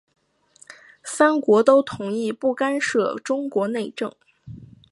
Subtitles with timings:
[1.03, 4.11] 三国都同意不干涉中国内政。